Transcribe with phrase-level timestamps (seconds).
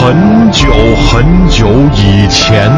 [0.00, 0.72] 很久
[1.10, 2.70] 很久以前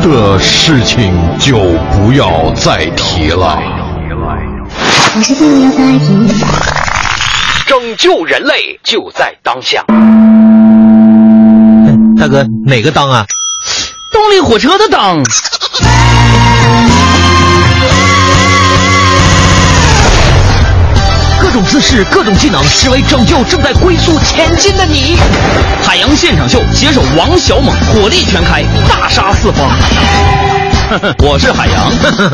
[0.00, 1.58] 的事情就
[1.90, 3.58] 不要再提了。
[5.16, 6.06] 我是不要再提。
[7.66, 9.84] 拯救人类就在当下。
[12.16, 13.26] 大哥，哪个当啊？
[14.12, 15.20] 动力火车的当。
[21.58, 25.16] 种姿势，各种技能，只为拯救正在龟速前进的你。
[25.84, 29.68] 海洋现场秀，携手王小猛，火力全开，大杀四方。
[31.18, 31.90] 我是海洋，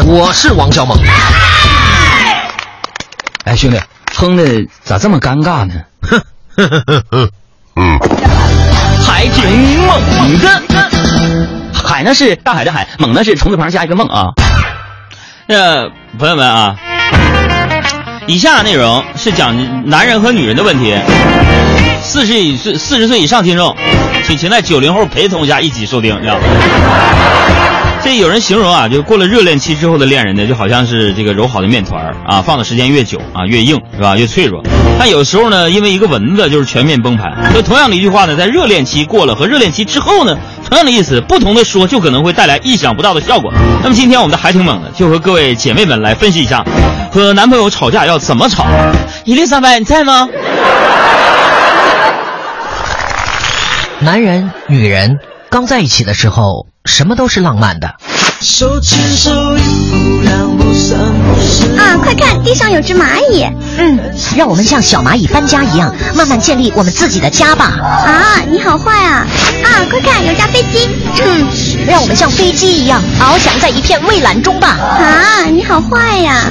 [0.07, 0.99] 我是王小猛。
[3.47, 3.81] 哎，兄弟，
[4.15, 4.45] 哼的
[4.83, 5.75] 咋这么尴尬呢？
[7.77, 7.99] 嗯，
[9.07, 10.63] 还挺猛的。
[11.73, 14.35] 海呢是大海的海，猛呢是虫字旁加一个梦啊。
[15.47, 15.89] 那
[16.19, 16.77] 朋友们啊，
[18.27, 19.55] 以下内容是讲
[19.87, 20.95] 男人和女人的问题。
[22.03, 23.77] 四十以岁四十岁以上听众，
[24.27, 26.43] 请请在九零后陪同下一起收听，知道吗？
[28.03, 34.17] 这有人形容啊，就过了热恋期之后的恋人呢，就好像是这个揉好的面团啊，放的时间越久啊，越硬是吧？
[34.17, 34.63] 越脆弱。
[34.99, 37.53] 但有时候呢，因为一个蚊子就是全面崩盘。
[37.55, 40.37] 就同样的一句话呢，在热恋期过了和热恋期之后呢，
[40.69, 43.53] 同样的意思，不同的说就可能会带来意想不到的效果。
[43.83, 46.65] 那么今天我们的还挺猛的，就和各位姐妹们来分析一下，
[47.13, 48.67] 和男朋友吵架要怎么吵。
[49.25, 50.29] 伊丽莎白，你在吗？
[54.01, 55.17] 男人、女人
[55.55, 57.95] 刚在一起的时候，什么都是浪漫的。
[58.41, 63.45] 手牵手，一步两步三步四啊，快看，地上有只蚂蚁。
[63.79, 64.01] 嗯，
[64.37, 67.67] 让我们像小蚂蚁搬家一样，慢慢建立我们自己的家吧。
[67.79, 69.25] 啊，你好坏啊！
[69.63, 70.89] 啊，快看，有架飞机。
[71.25, 71.47] 嗯，
[71.87, 74.71] 让我们像飞机一样翱翔在一片蔚蓝中吧。
[74.71, 76.51] 啊，你好坏呀！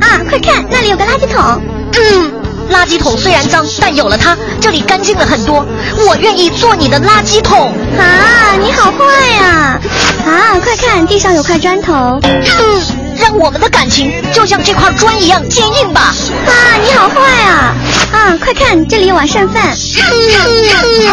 [0.00, 1.62] 啊，快看，那里有个垃圾桶。
[1.92, 2.32] 嗯，
[2.70, 5.64] 垃圾桶虽然脏，但有了它，这里干净了很多。
[6.06, 7.72] 我愿意做你的垃圾桶。
[7.98, 9.04] 啊，你好坏
[9.40, 9.80] 呀！
[10.26, 12.20] 啊，快看，地上有块砖头。
[12.22, 12.42] 嗯，
[13.18, 16.14] 让我们的感情就像这块砖一样坚硬吧。
[16.46, 16.52] 啊，
[16.84, 17.74] 你好坏啊！
[18.12, 19.74] 啊，快看，这里有碗剩饭。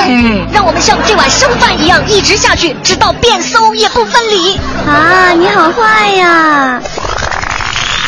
[0.07, 4.57] 嗯， 让我们像这碗剩饭一样一直下去，直到变馊也不分离。
[4.87, 6.81] 啊，你好坏呀！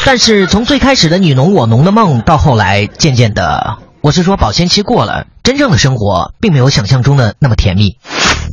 [0.08, 7.98] 但是从最开始的你侬我侬的梦，到后来渐渐的，我是说保鲜期过了，真正的生活并没有想象中的那么甜蜜。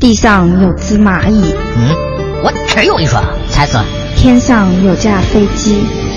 [0.01, 1.95] 地上有只蚂蚁，嗯，
[2.43, 3.23] 我只有一说，
[3.53, 3.81] 猜测
[4.17, 5.77] 天上有架飞机，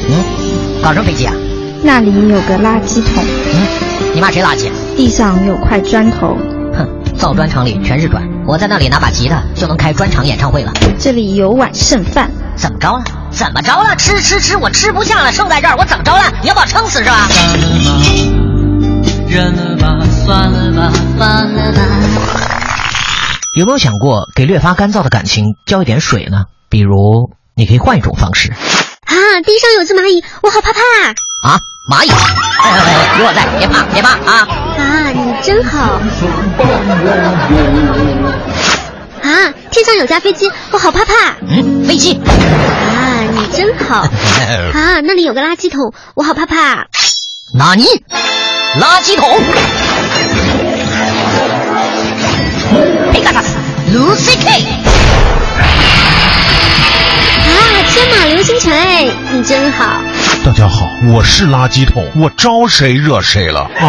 [0.10, 1.36] 嗯，搞什么飞机啊？
[1.84, 3.24] 那里有个垃圾桶，
[3.54, 3.68] 嗯，
[4.16, 4.72] 你骂谁垃圾？
[4.96, 6.36] 地上有块砖头，
[6.74, 10.74] 哼，造砖厂里全是砖，我在那里拿把吉他就能开专场演唱会了。
[10.98, 13.04] 这里有碗剩饭，怎么着了？
[13.38, 13.96] 怎么着了？
[13.96, 16.24] 吃吃吃，我吃不下了，剩在这儿，我怎么着了？
[16.42, 17.28] 你要把我撑死是吧？
[19.30, 22.24] 算了吧，算了吧，算了吧，算了吧。
[23.54, 26.46] 有没有想过给略发干燥的感情浇一点水呢？
[26.68, 28.52] 比如，你可以换一种方式。
[28.52, 29.16] 啊，
[29.46, 31.14] 地上有只蚂蚁，我好怕怕啊！
[31.44, 31.60] 啊，
[31.92, 32.10] 蚂蚁！
[32.10, 34.48] 哎哎哎，有我在，别怕，别怕啊！
[34.78, 36.02] 啊，你真好。
[39.22, 41.14] 啊，天上有架飞机，我好怕怕。
[41.48, 42.14] 嗯，飞机。
[42.14, 43.17] 啊，你
[43.58, 44.02] 真好。
[44.76, 46.86] 啊，那里有个垃圾桶，我好怕怕。
[47.56, 47.86] 纳尼？
[48.80, 49.28] 垃圾桶。
[49.28, 49.42] 啊，
[57.90, 60.00] 天马流星锤，你真好。
[60.46, 63.88] 大家好，我是垃圾桶，我招谁惹谁了啊？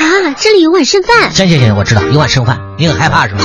[0.00, 1.32] 啊，这里有碗剩饭。
[1.32, 3.44] 行行行，我知道有碗剩饭，你很害怕是吧？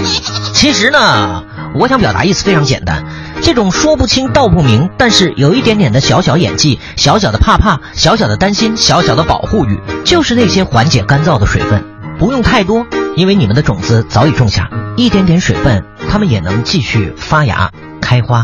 [0.56, 1.44] 其实呢，
[1.80, 3.06] 我想表达意思非常简单，
[3.42, 11.82] 这种说不清道不明，但是有一点点的小小演技、小小的怕怕、小小的担心、小小的保护欲，就是那些缓解干燥的水分，
[12.20, 12.86] 不用太多，
[13.16, 18.44] 因为你们的种子早已种下，一点点水分，它们也能继续发芽开花。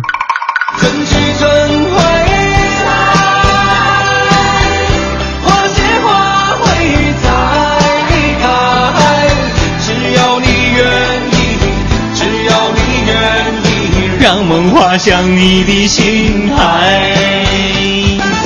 [14.66, 17.12] 让梦滑向你的心海。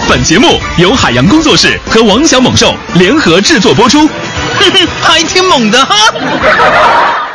[0.10, 4.10] 本节目由海洋工作室和王小猛兽联合制作播出。
[5.02, 7.29] 还挺猛的哈。